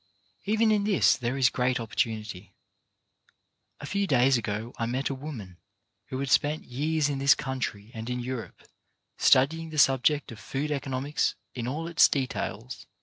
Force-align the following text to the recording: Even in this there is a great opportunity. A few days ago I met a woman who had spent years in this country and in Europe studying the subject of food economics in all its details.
Even 0.45 0.71
in 0.71 0.83
this 0.83 1.15
there 1.15 1.37
is 1.37 1.49
a 1.49 1.51
great 1.51 1.79
opportunity. 1.79 2.55
A 3.79 3.85
few 3.85 4.07
days 4.07 4.35
ago 4.35 4.73
I 4.79 4.87
met 4.87 5.09
a 5.11 5.13
woman 5.13 5.57
who 6.07 6.17
had 6.19 6.31
spent 6.31 6.63
years 6.63 7.07
in 7.07 7.19
this 7.19 7.35
country 7.35 7.91
and 7.93 8.09
in 8.09 8.19
Europe 8.19 8.63
studying 9.19 9.69
the 9.69 9.77
subject 9.77 10.31
of 10.31 10.39
food 10.39 10.71
economics 10.71 11.35
in 11.53 11.67
all 11.67 11.87
its 11.87 12.09
details. 12.09 12.87